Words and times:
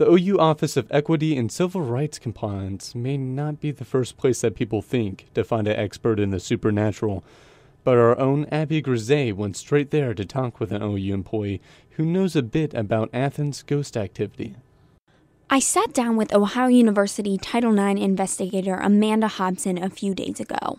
The 0.00 0.10
OU 0.10 0.38
Office 0.38 0.78
of 0.78 0.86
Equity 0.90 1.36
and 1.36 1.52
Civil 1.52 1.82
Rights 1.82 2.18
Compliance 2.18 2.94
may 2.94 3.18
not 3.18 3.60
be 3.60 3.70
the 3.70 3.84
first 3.84 4.16
place 4.16 4.40
that 4.40 4.54
people 4.54 4.80
think 4.80 5.26
to 5.34 5.44
find 5.44 5.68
an 5.68 5.76
expert 5.76 6.18
in 6.18 6.30
the 6.30 6.40
supernatural, 6.40 7.22
but 7.84 7.98
our 7.98 8.18
own 8.18 8.46
Abby 8.46 8.80
Grisez 8.80 9.34
went 9.34 9.58
straight 9.58 9.90
there 9.90 10.14
to 10.14 10.24
talk 10.24 10.58
with 10.58 10.72
an 10.72 10.80
OU 10.80 11.12
employee 11.12 11.60
who 11.90 12.06
knows 12.06 12.34
a 12.34 12.42
bit 12.42 12.72
about 12.72 13.10
Athens 13.12 13.62
ghost 13.62 13.94
activity. 13.94 14.56
I 15.50 15.58
sat 15.58 15.92
down 15.92 16.16
with 16.16 16.32
Ohio 16.32 16.68
University 16.68 17.36
Title 17.36 17.78
IX 17.78 18.00
investigator 18.00 18.76
Amanda 18.76 19.28
Hobson 19.28 19.76
a 19.76 19.90
few 19.90 20.14
days 20.14 20.40
ago. 20.40 20.78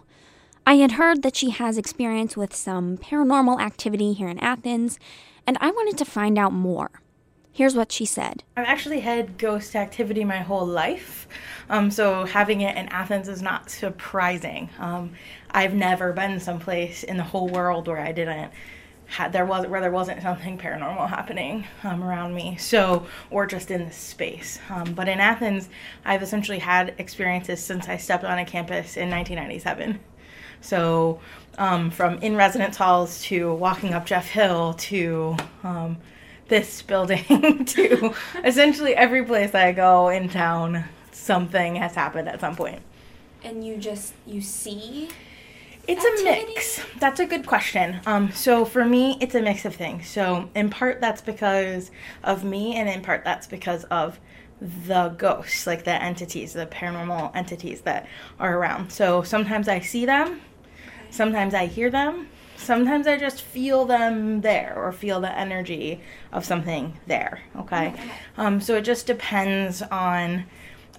I 0.65 0.77
had 0.77 0.93
heard 0.93 1.21
that 1.21 1.35
she 1.35 1.51
has 1.51 1.77
experience 1.77 2.35
with 2.35 2.55
some 2.55 2.97
paranormal 2.97 3.61
activity 3.61 4.13
here 4.13 4.29
in 4.29 4.39
Athens, 4.39 4.97
and 5.45 5.59
I 5.61 5.69
wanted 5.69 5.99
to 5.99 6.05
find 6.05 6.39
out 6.39 6.53
more. 6.53 6.89
Here's 7.53 7.75
what 7.75 7.91
she 7.91 8.05
said. 8.05 8.43
I've 8.55 8.65
actually 8.65 9.01
had 9.01 9.37
ghost 9.37 9.75
activity 9.75 10.23
my 10.23 10.39
whole 10.39 10.65
life, 10.65 11.27
um, 11.69 11.91
so 11.91 12.25
having 12.25 12.61
it 12.61 12.77
in 12.77 12.87
Athens 12.87 13.27
is 13.27 13.41
not 13.41 13.69
surprising. 13.69 14.69
Um, 14.79 15.13
I've 15.51 15.73
never 15.73 16.13
been 16.13 16.39
someplace 16.39 17.03
in 17.03 17.17
the 17.17 17.23
whole 17.23 17.49
world 17.49 17.87
where 17.87 17.99
I 17.99 18.13
didn't 18.13 18.51
had 19.11 19.33
there 19.33 19.45
was 19.45 19.67
where 19.67 19.81
there 19.81 19.91
wasn't 19.91 20.21
something 20.21 20.57
paranormal 20.57 21.09
happening 21.09 21.67
um, 21.83 22.01
around 22.01 22.33
me 22.33 22.55
so 22.55 23.05
or 23.29 23.45
just 23.45 23.69
in 23.69 23.83
this 23.83 23.97
space 23.97 24.57
um, 24.69 24.93
but 24.93 25.09
in 25.09 25.19
athens 25.19 25.67
i've 26.05 26.23
essentially 26.23 26.59
had 26.59 26.95
experiences 26.97 27.61
since 27.61 27.89
i 27.89 27.97
stepped 27.97 28.23
on 28.23 28.39
a 28.39 28.45
campus 28.45 28.95
in 28.95 29.09
1997 29.09 29.99
so 30.61 31.19
um, 31.57 31.91
from 31.91 32.19
in 32.19 32.37
residence 32.37 32.77
halls 32.77 33.21
to 33.21 33.53
walking 33.55 33.93
up 33.93 34.05
jeff 34.05 34.29
hill 34.29 34.73
to 34.75 35.35
um, 35.63 35.97
this 36.51 36.81
building 36.81 37.63
to 37.65 38.13
essentially 38.43 38.93
every 38.93 39.23
place 39.23 39.55
I 39.55 39.71
go 39.71 40.09
in 40.09 40.27
town, 40.27 40.83
something 41.11 41.77
has 41.77 41.95
happened 41.95 42.27
at 42.27 42.41
some 42.41 42.57
point. 42.57 42.81
And 43.41 43.65
you 43.65 43.77
just 43.77 44.13
you 44.27 44.41
see 44.41 45.07
it's 45.87 46.05
activity? 46.05 46.43
a 46.43 46.45
mix. 46.47 46.81
That's 46.99 47.21
a 47.21 47.25
good 47.25 47.47
question. 47.47 48.01
Um, 48.05 48.31
so 48.33 48.65
for 48.65 48.83
me, 48.83 49.17
it's 49.21 49.33
a 49.33 49.41
mix 49.41 49.63
of 49.63 49.73
things. 49.73 50.07
So 50.07 50.49
in 50.53 50.69
part 50.69 50.99
that's 50.99 51.21
because 51.21 51.89
of 52.23 52.43
me, 52.43 52.75
and 52.75 52.87
in 52.87 53.01
part 53.01 53.23
that's 53.23 53.47
because 53.47 53.85
of 53.85 54.19
the 54.59 55.15
ghosts, 55.17 55.65
like 55.65 55.85
the 55.85 56.03
entities, 56.03 56.51
the 56.53 56.67
paranormal 56.67 57.33
entities 57.33 57.81
that 57.81 58.07
are 58.39 58.57
around. 58.57 58.91
So 58.91 59.23
sometimes 59.23 59.69
I 59.69 59.79
see 59.79 60.05
them, 60.05 60.41
sometimes 61.09 61.53
I 61.53 61.65
hear 61.65 61.89
them, 61.89 62.27
sometimes 62.61 63.07
I 63.07 63.17
just 63.17 63.41
feel 63.41 63.85
them 63.85 64.41
there 64.41 64.73
or 64.77 64.91
feel 64.91 65.19
the 65.19 65.37
energy 65.37 66.01
of 66.31 66.45
something 66.45 66.97
there. 67.07 67.41
Okay. 67.57 67.93
Um, 68.37 68.61
so 68.61 68.75
it 68.75 68.83
just 68.83 69.07
depends 69.07 69.81
on, 69.81 70.45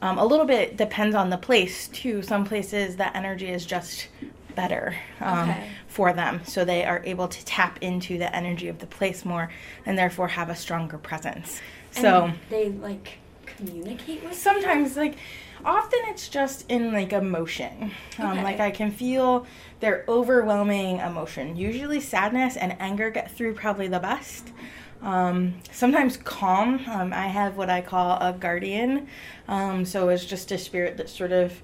um, 0.02 0.18
a 0.18 0.24
little 0.24 0.46
bit 0.46 0.76
depends 0.76 1.14
on 1.14 1.30
the 1.30 1.38
place 1.38 1.88
too. 1.88 2.22
Some 2.22 2.44
places 2.44 2.96
that 2.96 3.14
energy 3.14 3.48
is 3.48 3.64
just 3.64 4.08
better 4.54 4.94
um, 5.20 5.50
okay. 5.50 5.68
for 5.88 6.12
them. 6.12 6.40
So 6.44 6.64
they 6.64 6.84
are 6.84 7.02
able 7.04 7.28
to 7.28 7.44
tap 7.44 7.78
into 7.80 8.18
the 8.18 8.34
energy 8.34 8.68
of 8.68 8.78
the 8.78 8.86
place 8.86 9.24
more 9.24 9.50
and 9.86 9.96
therefore 9.96 10.28
have 10.28 10.50
a 10.50 10.56
stronger 10.56 10.98
presence. 10.98 11.60
And 11.96 12.02
so 12.02 12.32
they 12.50 12.70
like 12.70 13.18
communicate 13.56 14.22
with 14.24 14.34
sometimes 14.34 14.96
you? 14.96 15.02
like 15.02 15.16
often 15.64 16.00
it's 16.04 16.28
just 16.28 16.64
in 16.70 16.92
like 16.92 17.12
emotion. 17.12 17.90
Um, 18.18 18.32
okay. 18.32 18.42
like 18.42 18.60
i 18.60 18.70
can 18.70 18.90
feel 18.90 19.46
their 19.80 20.04
overwhelming 20.08 20.98
emotion. 20.98 21.56
Usually 21.56 22.00
sadness 22.00 22.56
and 22.56 22.76
anger 22.80 23.10
get 23.10 23.30
through 23.30 23.54
probably 23.54 23.88
the 23.88 24.00
best. 24.00 24.52
Um, 25.00 25.54
sometimes 25.70 26.16
calm. 26.16 26.80
Um, 26.86 27.12
i 27.12 27.26
have 27.26 27.56
what 27.56 27.70
i 27.70 27.80
call 27.80 28.18
a 28.20 28.32
guardian. 28.32 29.08
Um, 29.48 29.84
so 29.84 30.08
it's 30.08 30.24
just 30.24 30.52
a 30.52 30.58
spirit 30.58 30.96
that 30.96 31.08
sort 31.08 31.32
of 31.32 31.62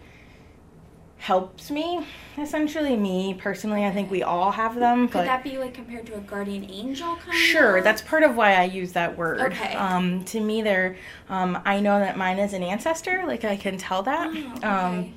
helps 1.18 1.70
me 1.70 2.06
essentially 2.38 2.96
me 2.96 3.34
personally 3.34 3.84
i 3.84 3.90
think 3.90 4.08
we 4.08 4.22
all 4.22 4.52
have 4.52 4.76
them 4.76 5.08
could 5.08 5.26
that 5.26 5.42
be 5.42 5.58
like 5.58 5.74
compared 5.74 6.06
to 6.06 6.14
a 6.14 6.20
guardian 6.20 6.64
angel 6.70 7.16
kind 7.16 7.36
sure 7.36 7.78
of? 7.78 7.84
that's 7.84 8.00
part 8.02 8.22
of 8.22 8.36
why 8.36 8.54
i 8.54 8.62
use 8.62 8.92
that 8.92 9.18
word 9.18 9.40
okay. 9.40 9.74
um, 9.74 10.24
to 10.24 10.38
me 10.38 10.62
they're 10.62 10.96
um, 11.28 11.60
i 11.64 11.80
know 11.80 11.98
that 11.98 12.16
mine 12.16 12.38
is 12.38 12.52
an 12.52 12.62
ancestor 12.62 13.24
like 13.26 13.44
i 13.44 13.56
can 13.56 13.76
tell 13.76 14.02
that 14.02 14.28
oh, 14.28 14.52
okay. 14.56 14.66
um, 14.66 15.12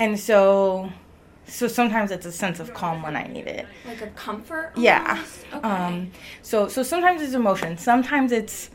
and 0.00 0.18
so 0.18 0.90
so 1.46 1.68
sometimes 1.68 2.10
it's 2.10 2.26
a 2.26 2.32
sense 2.32 2.58
of 2.58 2.74
calm 2.74 3.00
when 3.00 3.14
i 3.14 3.22
need 3.28 3.46
it 3.46 3.66
like 3.86 4.02
a 4.02 4.08
comfort 4.08 4.72
almost? 4.74 4.82
yeah 4.82 5.24
okay. 5.54 5.68
um, 5.68 6.10
so 6.42 6.66
so 6.66 6.82
sometimes 6.82 7.22
it's 7.22 7.34
emotion 7.34 7.78
sometimes 7.78 8.32
it's 8.32 8.70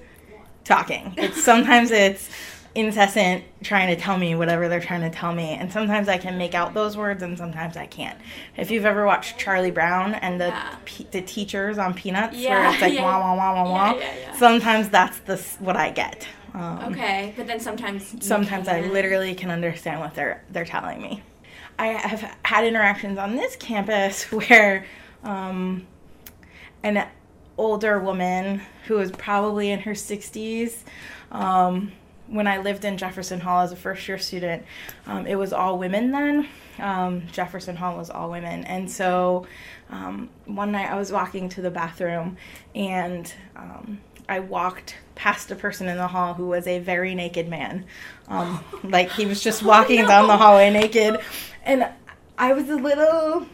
talking 0.64 1.14
it's 1.18 1.44
sometimes 1.44 1.92
it's 1.92 2.30
incessant 2.76 3.44
trying 3.64 3.88
to 3.88 4.00
tell 4.00 4.18
me 4.18 4.36
whatever 4.36 4.68
they're 4.68 4.82
trying 4.82 5.02
to 5.02 5.10
tell 5.10 5.34
me. 5.34 5.52
And 5.52 5.72
sometimes 5.72 6.08
i 6.10 6.18
can 6.18 6.38
make 6.38 6.54
out 6.54 6.74
those 6.74 6.98
words 6.98 7.24
and 7.24 7.38
sometimes 7.38 7.78
i 7.78 7.86
can't. 7.86 8.20
If 8.58 8.70
you've 8.70 8.86
ever 8.86 9.06
watched 9.06 9.40
charlie 9.40 9.72
brown 9.72 10.14
and 10.16 10.40
the 10.40 10.48
yeah. 10.48 10.76
the 11.12 11.22
teachers 11.22 11.78
on 11.78 11.94
peanuts 11.94 12.38
yeah, 12.38 12.60
where 12.60 12.74
it's 12.74 12.82
like 12.82 12.94
yeah. 12.96 13.04
wah 13.04 13.20
wah 13.20 13.36
wah 13.36 13.64
wah 13.64 13.94
wah 13.94 14.36
sometimes 14.36 14.90
that's 14.90 15.20
the 15.20 15.38
what 15.60 15.78
i 15.78 15.90
get. 15.90 16.28
Um, 16.54 16.80
okay 16.92 17.34
but 17.36 17.48
then 17.48 17.60
sometimes 17.60 18.16
sometimes 18.26 18.68
i 18.68 18.82
literally 18.82 19.36
can 19.36 19.52
understand 19.52 20.00
what 20.00 20.14
they're 20.14 20.44
they're 20.52 20.66
telling 20.66 21.02
me. 21.02 21.24
I 21.78 21.88
have 21.88 22.38
had 22.44 22.66
interactions 22.66 23.18
on 23.18 23.36
this 23.36 23.56
campus 23.56 24.24
where 24.32 24.86
um, 25.24 25.88
an 26.84 27.08
older 27.58 28.00
woman 28.00 28.62
who 28.88 28.96
was 28.96 29.12
probably 29.12 29.72
in 29.72 29.80
her 29.82 29.92
60s 29.92 30.84
um, 31.32 31.92
when 32.28 32.48
I 32.48 32.58
lived 32.58 32.86
in 32.86 32.98
Jefferson 32.98 33.40
Hall 33.40 33.62
as 33.62 33.72
a 33.72 33.76
first 33.76 34.08
year 34.08 34.18
student, 34.18 34.66
um, 35.06 35.28
it 35.28 35.36
was 35.36 35.54
all 35.54 35.78
women 35.78 36.12
then. 36.12 36.48
Um, 36.80 37.28
Jefferson 37.32 37.76
Hall 37.76 37.98
was 37.98 38.10
all 38.10 38.30
women. 38.32 38.66
And 38.66 38.90
so 38.90 39.48
um, 39.90 40.30
one 40.46 40.72
night 40.72 40.92
I 40.92 40.96
was 40.96 41.12
walking 41.12 41.50
to 41.50 41.62
the 41.62 41.72
bathroom 41.72 42.38
and 42.74 43.32
um, 43.56 44.02
I 44.28 44.40
walked 44.40 44.96
past 45.14 45.52
a 45.52 45.56
person 45.56 45.88
in 45.88 45.98
the 45.98 46.08
hall 46.08 46.34
who 46.34 46.48
was 46.48 46.68
a 46.68 46.80
very 46.80 47.16
naked 47.16 47.48
man. 47.48 47.86
Um, 48.28 48.64
like 48.84 49.12
he 49.12 49.26
was 49.26 49.42
just 49.42 49.64
walking 49.64 50.00
oh, 50.00 50.04
no. 50.04 50.08
down 50.08 50.28
the 50.28 50.38
hallway 50.38 50.70
naked. 50.72 51.20
And 51.64 51.90
I 52.38 52.54
was 52.54 52.70
a 52.70 52.76
little 52.76 53.46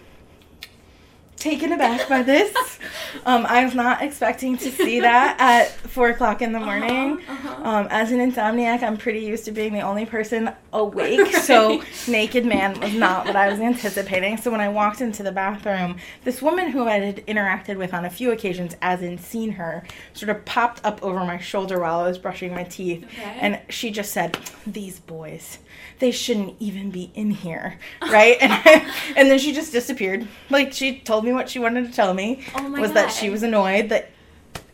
taken 1.41 1.71
aback 1.71 2.07
by 2.07 2.23
this. 2.23 2.79
Um, 3.25 3.45
I 3.45 3.65
was 3.65 3.75
not 3.75 4.01
expecting 4.01 4.57
to 4.57 4.71
see 4.71 5.01
that 5.01 5.35
at 5.39 5.69
four 5.69 6.09
o'clock 6.09 6.41
in 6.41 6.53
the 6.53 6.59
uh-huh, 6.59 6.65
morning. 6.65 7.21
Uh-huh, 7.27 7.49
uh-huh. 7.49 7.69
Um, 7.69 7.87
as 7.91 8.11
an 8.11 8.19
insomniac, 8.19 8.81
I'm 8.81 8.97
pretty 8.97 9.19
used 9.19 9.45
to 9.45 9.51
being 9.51 9.73
the 9.73 9.81
only 9.81 10.05
person 10.05 10.51
awake, 10.71 11.19
right. 11.33 11.35
so 11.35 11.83
naked 12.07 12.45
man 12.45 12.79
was 12.79 12.93
not 12.93 13.25
what 13.25 13.35
I 13.35 13.49
was 13.49 13.59
anticipating. 13.59 14.37
So 14.37 14.49
when 14.49 14.61
I 14.61 14.69
walked 14.69 15.01
into 15.01 15.23
the 15.23 15.31
bathroom, 15.31 15.97
this 16.23 16.41
woman 16.41 16.69
who 16.69 16.87
I 16.87 16.99
had 16.99 17.17
interacted 17.27 17.77
with 17.77 17.93
on 17.93 18.05
a 18.05 18.09
few 18.09 18.31
occasions, 18.31 18.75
as 18.81 19.01
in 19.01 19.17
seen 19.17 19.51
her, 19.51 19.83
sort 20.13 20.29
of 20.29 20.43
popped 20.45 20.83
up 20.85 21.03
over 21.03 21.19
my 21.19 21.37
shoulder 21.37 21.79
while 21.79 21.99
I 21.99 22.07
was 22.07 22.17
brushing 22.17 22.55
my 22.55 22.63
teeth, 22.63 23.03
okay. 23.03 23.37
and 23.41 23.59
she 23.69 23.91
just 23.91 24.13
said, 24.13 24.39
"These 24.65 24.99
boys." 25.01 25.59
they 26.01 26.11
shouldn't 26.11 26.55
even 26.59 26.89
be 26.89 27.11
in 27.13 27.29
here, 27.29 27.77
right? 28.01 28.35
and 28.41 28.91
and 29.15 29.29
then 29.29 29.39
she 29.39 29.53
just 29.53 29.71
disappeared. 29.71 30.27
Like 30.49 30.73
she 30.73 30.99
told 30.99 31.23
me 31.23 31.30
what 31.33 31.49
she 31.49 31.59
wanted 31.59 31.85
to 31.85 31.91
tell 31.91 32.13
me 32.13 32.43
oh 32.55 32.69
was 32.71 32.89
God. 32.89 32.95
that 32.95 33.11
she 33.11 33.29
was 33.29 33.43
annoyed 33.43 33.89
that. 33.89 34.09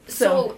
So, 0.08 0.56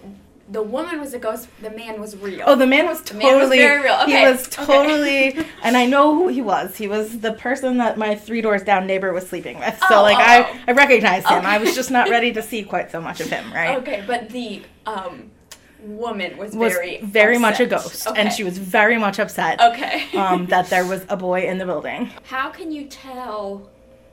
the 0.50 0.62
woman 0.62 1.00
was 1.00 1.14
a 1.14 1.18
ghost. 1.18 1.48
The 1.62 1.70
man 1.70 2.00
was 2.00 2.16
real. 2.16 2.42
Oh, 2.46 2.56
the 2.56 2.66
man 2.66 2.86
was 2.86 3.02
totally 3.02 3.24
man 3.24 3.38
was 3.38 3.48
very 3.50 3.82
real. 3.82 3.94
Okay. 4.02 4.18
He 4.18 4.30
was 4.30 4.48
totally, 4.48 5.28
okay. 5.28 5.46
and 5.62 5.76
I 5.76 5.86
know 5.86 6.14
who 6.14 6.28
he 6.28 6.42
was. 6.42 6.76
He 6.76 6.88
was 6.88 7.20
the 7.20 7.32
person 7.32 7.78
that 7.78 7.98
my 7.98 8.14
three 8.14 8.40
doors 8.40 8.62
down 8.62 8.86
neighbor 8.86 9.12
was 9.12 9.28
sleeping 9.28 9.58
with. 9.58 9.78
So 9.88 9.98
oh, 9.98 10.02
like 10.02 10.18
oh, 10.18 10.20
I, 10.20 10.50
oh. 10.50 10.60
I 10.68 10.72
recognized 10.72 11.28
him. 11.28 11.38
Okay. 11.38 11.46
I 11.46 11.58
was 11.58 11.74
just 11.74 11.90
not 11.90 12.08
ready 12.10 12.32
to 12.32 12.42
see 12.42 12.64
quite 12.64 12.90
so 12.90 13.00
much 13.00 13.20
of 13.20 13.30
him, 13.30 13.52
right? 13.52 13.78
Okay, 13.78 14.04
but 14.06 14.30
the 14.30 14.62
um 14.86 15.30
woman 15.82 16.36
was, 16.36 16.54
was 16.54 16.72
very 16.72 17.00
very 17.02 17.36
upset. 17.36 17.40
much 17.40 17.60
a 17.60 17.66
ghost 17.66 18.06
and 18.16 18.32
she 18.32 18.44
was 18.44 18.58
very 18.58 18.98
much 18.98 19.18
upset 19.18 19.60
okay 19.60 20.06
um, 20.14 20.46
that 20.46 20.68
there 20.68 20.86
was 20.86 21.04
a 21.08 21.16
boy 21.16 21.46
in 21.46 21.58
the 21.58 21.64
building 21.64 22.10
how 22.24 22.50
can 22.50 22.70
you 22.70 22.84
tell 22.86 23.70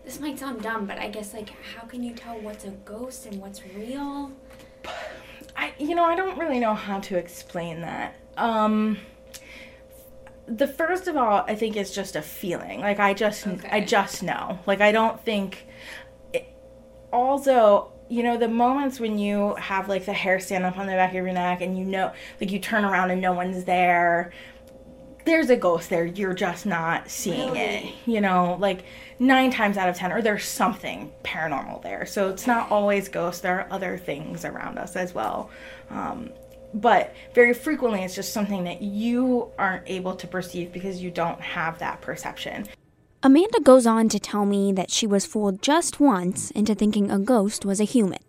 this 0.08 0.22
might 0.22 0.40
sound 0.40 0.62
dumb 0.62 0.86
but 0.86 0.98
i 0.98 1.10
guess 1.10 1.34
like 1.34 1.50
how 1.76 1.86
can 1.86 2.02
you 2.02 2.14
tell 2.14 2.40
what's 2.40 2.64
a 2.64 2.70
ghost 2.86 3.26
and 3.26 3.42
what's 3.42 3.62
real? 3.76 4.32
I 5.54 5.74
you 5.78 5.96
know 5.96 6.06
i 6.06 6.16
don't 6.16 6.40
really 6.40 6.60
know 6.60 6.74
how 6.74 7.02
to 7.02 7.18
explain 7.18 7.82
that. 7.82 8.16
Um 8.38 9.00
the 10.48 10.66
first 10.66 11.10
of 11.10 11.18
all 11.18 11.44
i 11.46 11.56
think 11.56 11.76
it's 11.76 11.94
just 11.94 12.16
a 12.16 12.22
feeling. 12.22 12.80
Like 12.80 13.02
i 13.02 13.14
just 13.14 13.46
okay. 13.46 13.68
i 13.70 13.82
just 13.82 14.24
know. 14.24 14.60
Like 14.66 14.80
i 14.80 14.94
don't 14.94 15.20
think 15.26 15.68
it, 16.32 16.48
also 17.12 17.92
you 18.08 18.24
know 18.24 18.38
the 18.38 18.48
moments 18.48 19.02
when 19.02 19.20
you 19.20 19.56
have 19.56 19.90
like 19.90 20.06
the 20.06 20.14
hair 20.14 20.40
stand 20.40 20.64
up 20.64 20.78
on 20.78 20.88
the 20.88 20.94
back 20.94 21.10
of 21.10 21.16
your 21.16 21.34
neck 21.34 21.60
and 21.60 21.78
you 21.78 21.84
know 21.84 22.14
like 22.40 22.50
you 22.50 22.60
turn 22.60 22.86
around 22.86 23.12
and 23.12 23.22
no 23.22 23.34
one's 23.34 23.66
there 23.66 24.32
there's 25.28 25.50
a 25.50 25.56
ghost 25.56 25.90
there 25.90 26.06
you're 26.06 26.34
just 26.34 26.66
not 26.66 27.10
seeing 27.10 27.52
really? 27.52 27.60
it 27.60 27.94
you 28.06 28.22
know 28.22 28.58
like 28.60 28.84
nine 29.20 29.52
times 29.52 29.78
out 29.78 29.90
of 29.90 29.96
ten 29.96 30.12
or 30.12 30.22
there's 30.22 30.46
something 30.46 31.12
paranormal 31.24 31.82
there 31.84 32.06
so 32.06 32.30
it's 32.30 32.48
not 32.48 32.72
always 32.72 33.10
ghosts 33.10 33.42
there 33.42 33.60
are 33.60 33.68
other 33.72 33.98
things 33.98 34.46
around 34.46 34.78
us 34.78 34.96
as 34.96 35.14
well 35.14 35.50
um, 35.90 36.30
but 36.74 37.16
very 37.34 37.54
frequently 37.54 38.04
it's 38.04 38.16
just 38.16 38.34
something 38.34 38.64
that 38.66 38.82
you 38.82 39.50
aren't 39.58 39.84
able 39.88 40.16
to 40.16 40.28
perceive 40.28 40.72
because 40.72 41.02
you 41.02 41.10
don't 41.10 41.40
have 41.40 41.80
that 41.80 42.02
perception. 42.02 42.68
Amanda 43.24 43.60
goes 43.62 43.88
on 43.88 44.10
to 44.10 44.20
tell 44.20 44.46
me 44.46 44.72
that 44.74 44.92
she 44.92 45.08
was 45.08 45.26
fooled 45.26 45.62
just 45.62 46.00
once 46.00 46.52
into 46.52 46.76
thinking 46.76 47.10
a 47.10 47.20
ghost 47.20 47.66
was 47.66 47.80
a 47.80 47.84
human. 47.84 48.20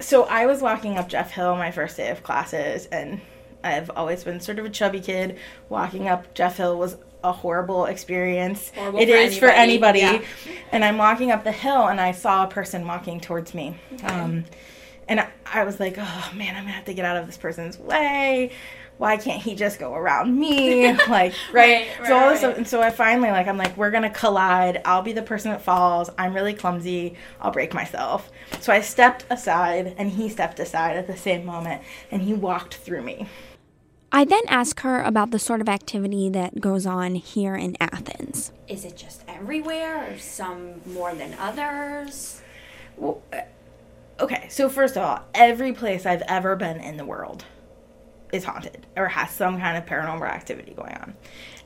So 0.00 0.24
I 0.24 0.46
was 0.46 0.62
walking 0.62 0.96
up 0.96 1.08
Jeff 1.08 1.32
Hill 1.32 1.56
my 1.56 1.72
first 1.72 1.96
day 1.96 2.08
of 2.10 2.22
classes, 2.22 2.86
and 2.86 3.20
I've 3.64 3.90
always 3.90 4.24
been 4.24 4.40
sort 4.40 4.58
of 4.58 4.64
a 4.64 4.70
chubby 4.70 5.00
kid. 5.00 5.36
Walking 5.68 6.08
up 6.08 6.32
Jeff 6.34 6.56
Hill 6.58 6.78
was 6.78 6.96
a 7.24 7.32
horrible 7.32 7.86
experience. 7.86 8.70
Horrible 8.74 9.00
It 9.00 9.08
for 9.08 9.14
is 9.16 9.38
for 9.38 9.48
anybody. 9.48 10.02
anybody, 10.02 10.24
And 10.70 10.84
I'm 10.84 10.98
walking 10.98 11.30
up 11.32 11.42
the 11.44 11.52
hill, 11.52 11.88
and 11.88 12.00
I 12.00 12.12
saw 12.12 12.44
a 12.44 12.48
person 12.48 12.86
walking 12.86 13.18
towards 13.20 13.54
me. 13.54 13.76
Um, 14.04 14.44
and 15.08 15.20
I, 15.20 15.28
I 15.46 15.64
was 15.64 15.80
like, 15.80 15.96
oh 15.98 16.30
man, 16.34 16.54
I'm 16.54 16.64
gonna 16.64 16.72
have 16.72 16.84
to 16.84 16.94
get 16.94 17.04
out 17.04 17.16
of 17.16 17.26
this 17.26 17.36
person's 17.36 17.78
way. 17.78 18.52
Why 18.98 19.16
can't 19.16 19.40
he 19.40 19.54
just 19.54 19.78
go 19.78 19.94
around 19.94 20.38
me? 20.38 20.92
like, 21.08 21.32
right? 21.52 21.88
Right, 21.98 22.06
so 22.06 22.16
all 22.16 22.28
this 22.30 22.30
right, 22.30 22.38
stuff, 22.38 22.56
and 22.56 22.66
so 22.66 22.82
I 22.82 22.90
finally 22.90 23.30
like, 23.30 23.46
I'm 23.46 23.56
like, 23.56 23.76
we're 23.76 23.90
gonna 23.90 24.10
collide. 24.10 24.82
I'll 24.84 25.02
be 25.02 25.12
the 25.12 25.22
person 25.22 25.52
that 25.52 25.62
falls. 25.62 26.10
I'm 26.18 26.34
really 26.34 26.52
clumsy. 26.52 27.16
I'll 27.40 27.52
break 27.52 27.72
myself. 27.72 28.30
So 28.60 28.72
I 28.72 28.80
stepped 28.80 29.24
aside, 29.30 29.94
and 29.98 30.10
he 30.10 30.28
stepped 30.28 30.60
aside 30.60 30.96
at 30.96 31.06
the 31.06 31.16
same 31.16 31.46
moment, 31.46 31.82
and 32.10 32.22
he 32.22 32.34
walked 32.34 32.74
through 32.74 33.02
me. 33.02 33.28
I 34.10 34.24
then 34.24 34.42
ask 34.48 34.80
her 34.80 35.02
about 35.02 35.30
the 35.30 35.38
sort 35.38 35.60
of 35.60 35.68
activity 35.68 36.30
that 36.30 36.60
goes 36.60 36.86
on 36.86 37.14
here 37.14 37.54
in 37.54 37.76
Athens. 37.80 38.52
Is 38.66 38.84
it 38.84 38.96
just 38.96 39.22
everywhere, 39.28 40.10
or 40.10 40.18
some 40.18 40.80
more 40.86 41.14
than 41.14 41.34
others? 41.34 42.40
Well, 42.96 43.22
uh, 43.32 43.42
okay, 44.20 44.46
so 44.48 44.68
first 44.68 44.96
of 44.96 45.02
all, 45.02 45.22
every 45.34 45.72
place 45.72 46.06
I've 46.06 46.22
ever 46.22 46.56
been 46.56 46.80
in 46.80 46.96
the 46.96 47.04
world 47.04 47.44
is 48.32 48.44
haunted 48.44 48.86
or 48.96 49.08
has 49.08 49.30
some 49.30 49.58
kind 49.58 49.76
of 49.78 49.86
paranormal 49.86 50.28
activity 50.28 50.74
going 50.74 50.94
on. 50.94 51.14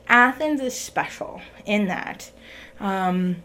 Athens 0.07 0.61
is 0.61 0.77
special 0.77 1.41
in 1.65 1.87
that 1.87 2.31
um, 2.79 3.43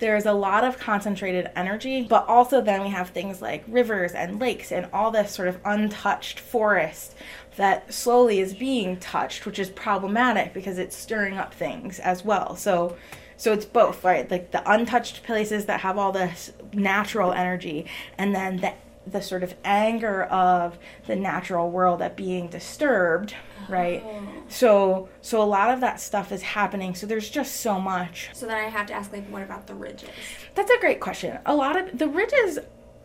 there's 0.00 0.26
a 0.26 0.32
lot 0.32 0.64
of 0.64 0.78
concentrated 0.78 1.50
energy, 1.54 2.02
but 2.02 2.26
also 2.26 2.60
then 2.60 2.82
we 2.82 2.88
have 2.88 3.10
things 3.10 3.42
like 3.42 3.62
rivers 3.68 4.12
and 4.12 4.40
lakes 4.40 4.72
and 4.72 4.88
all 4.92 5.10
this 5.10 5.32
sort 5.32 5.48
of 5.48 5.58
untouched 5.64 6.40
forest 6.40 7.14
that 7.56 7.92
slowly 7.92 8.40
is 8.40 8.54
being 8.54 8.96
touched, 8.98 9.44
which 9.44 9.58
is 9.58 9.68
problematic 9.70 10.54
because 10.54 10.78
it's 10.78 10.96
stirring 10.96 11.36
up 11.36 11.52
things 11.52 11.98
as 11.98 12.24
well. 12.24 12.56
So 12.56 12.96
so 13.40 13.54
it's 13.54 13.64
both, 13.64 14.04
right? 14.04 14.30
Like 14.30 14.50
the 14.50 14.70
untouched 14.70 15.22
places 15.22 15.64
that 15.64 15.80
have 15.80 15.96
all 15.96 16.12
this 16.12 16.52
natural 16.74 17.32
energy 17.32 17.86
and 18.18 18.34
then 18.34 18.58
the 18.58 18.74
the 19.06 19.22
sort 19.22 19.42
of 19.42 19.54
anger 19.64 20.24
of 20.24 20.78
the 21.06 21.16
natural 21.16 21.70
world 21.70 22.02
at 22.02 22.16
being 22.16 22.48
disturbed, 22.48 23.34
right? 23.66 24.02
Oh. 24.04 24.28
So 24.48 25.08
so 25.22 25.40
a 25.40 25.44
lot 25.44 25.70
of 25.70 25.80
that 25.80 26.02
stuff 26.02 26.32
is 26.32 26.42
happening. 26.42 26.94
So 26.94 27.06
there's 27.06 27.30
just 27.30 27.62
so 27.62 27.80
much. 27.80 28.28
So 28.34 28.44
then 28.44 28.56
I 28.56 28.68
have 28.68 28.86
to 28.88 28.92
ask, 28.92 29.10
like, 29.10 29.26
what 29.28 29.42
about 29.42 29.66
the 29.66 29.74
ridges? 29.74 30.10
That's 30.54 30.70
a 30.70 30.78
great 30.78 31.00
question. 31.00 31.38
A 31.46 31.54
lot 31.54 31.76
of 31.80 31.98
the 31.98 32.08
ridges 32.08 32.58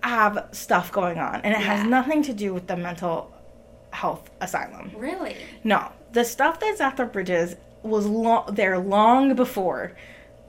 have 0.03 0.49
stuff 0.51 0.91
going 0.91 1.17
on 1.17 1.35
and 1.45 1.53
it 1.53 1.61
has 1.61 1.87
nothing 1.87 2.21
to 2.23 2.33
do 2.33 2.53
with 2.53 2.67
the 2.67 2.75
mental 2.75 3.33
health 3.91 4.29
asylum. 4.41 4.91
Really? 4.97 5.37
No, 5.63 5.93
the 6.11 6.25
stuff 6.25 6.59
that's 6.59 6.81
at 6.81 6.97
the 6.97 7.05
ridges 7.05 7.55
was 7.83 8.05
lo- 8.05 8.45
there 8.49 8.77
long 8.77 9.33
before 9.33 9.93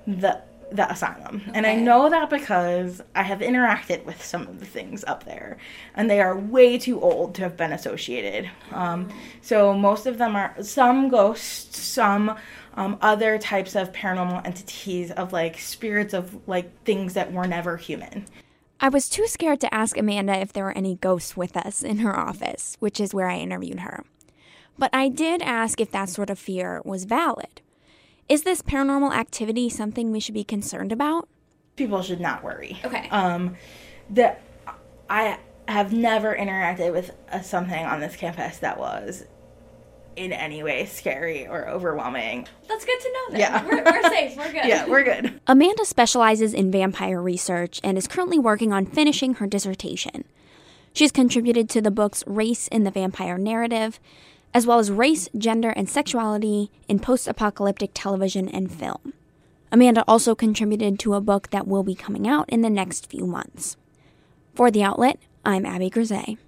the 0.06 0.42
the 0.72 0.90
asylum, 0.90 1.42
and 1.54 1.64
I 1.64 1.76
know 1.76 2.10
that 2.10 2.28
because 2.28 3.00
I 3.14 3.22
have 3.22 3.38
interacted 3.38 4.04
with 4.04 4.24
some 4.24 4.42
of 4.42 4.58
the 4.58 4.66
things 4.66 5.04
up 5.04 5.24
there, 5.24 5.58
and 5.94 6.10
they 6.10 6.20
are 6.20 6.36
way 6.36 6.76
too 6.76 7.00
old 7.00 7.36
to 7.36 7.42
have 7.42 7.56
been 7.56 7.72
associated. 7.72 8.50
Um, 8.72 9.08
so 9.42 9.72
most 9.74 10.06
of 10.06 10.18
them 10.18 10.34
are 10.34 10.54
some 10.62 11.08
ghosts, 11.08 11.78
some 11.78 12.36
um, 12.74 12.98
other 13.00 13.38
types 13.38 13.76
of 13.76 13.92
paranormal 13.92 14.44
entities 14.44 15.12
of 15.12 15.32
like 15.32 15.58
spirits 15.58 16.12
of 16.12 16.36
like 16.48 16.82
things 16.84 17.14
that 17.14 17.32
were 17.32 17.46
never 17.46 17.76
human. 17.76 18.26
I 18.78 18.88
was 18.90 19.08
too 19.08 19.26
scared 19.26 19.60
to 19.60 19.72
ask 19.72 19.96
Amanda 19.96 20.36
if 20.36 20.52
there 20.52 20.64
were 20.64 20.76
any 20.76 20.96
ghosts 20.96 21.36
with 21.36 21.56
us 21.56 21.82
in 21.82 21.98
her 21.98 22.18
office, 22.18 22.76
which 22.78 23.00
is 23.00 23.14
where 23.14 23.28
I 23.28 23.38
interviewed 23.38 23.80
her. 23.80 24.04
But 24.78 24.90
I 24.92 25.08
did 25.08 25.40
ask 25.40 25.80
if 25.80 25.90
that 25.92 26.10
sort 26.10 26.28
of 26.28 26.38
fear 26.38 26.82
was 26.84 27.04
valid. 27.04 27.62
Is 28.28 28.42
this 28.42 28.62
paranormal 28.62 29.12
activity 29.14 29.68
something 29.68 30.10
we 30.12 30.20
should 30.20 30.34
be 30.34 30.44
concerned 30.44 30.92
about? 30.92 31.28
People 31.76 32.02
should 32.02 32.20
not 32.20 32.42
worry. 32.42 32.78
Okay. 32.84 33.08
um, 33.10 33.56
that 34.10 34.40
I 35.08 35.38
have 35.68 35.92
never 35.92 36.34
interacted 36.34 36.92
with 36.92 37.10
uh 37.32 37.40
something 37.40 37.84
on 37.84 38.00
this 38.00 38.14
campus 38.16 38.58
that 38.58 38.78
was 38.78 39.24
in 40.14 40.32
any 40.32 40.62
way 40.62 40.86
scary 40.86 41.46
or 41.46 41.68
overwhelming. 41.68 42.46
That's 42.68 42.84
good 42.84 42.98
to 43.00 43.12
know 43.12 43.20
then. 43.32 43.40
Yeah. 43.40 43.64
We're, 43.66 43.84
we're 43.84 44.02
safe. 44.10 44.36
We're 44.36 44.52
good. 44.52 44.64
Yeah, 44.64 44.86
we're 44.86 45.04
good. 45.04 45.40
Amanda 45.46 45.84
specializes 45.84 46.54
in 46.54 46.70
vampire 46.70 47.20
research 47.20 47.80
and 47.84 47.98
is 47.98 48.08
currently 48.08 48.38
working 48.38 48.72
on 48.72 48.86
finishing 48.86 49.34
her 49.34 49.46
dissertation. 49.46 50.24
She's 50.94 51.12
contributed 51.12 51.68
to 51.70 51.82
the 51.82 51.90
books 51.90 52.24
Race 52.26 52.68
in 52.68 52.84
the 52.84 52.90
Vampire 52.90 53.36
Narrative, 53.36 54.00
as 54.56 54.66
well 54.66 54.78
as 54.78 54.90
Race, 54.90 55.28
Gender, 55.36 55.68
and 55.68 55.86
Sexuality 55.86 56.70
in 56.88 56.98
Post 56.98 57.28
Apocalyptic 57.28 57.90
Television 57.92 58.48
and 58.48 58.72
Film. 58.72 59.12
Amanda 59.70 60.02
also 60.08 60.34
contributed 60.34 60.98
to 60.98 61.12
a 61.12 61.20
book 61.20 61.50
that 61.50 61.68
will 61.68 61.82
be 61.82 61.94
coming 61.94 62.26
out 62.26 62.48
in 62.48 62.62
the 62.62 62.70
next 62.70 63.10
few 63.10 63.26
months. 63.26 63.76
For 64.54 64.70
The 64.70 64.82
Outlet, 64.82 65.18
I'm 65.44 65.66
Abby 65.66 65.90
Grisez. 65.90 66.38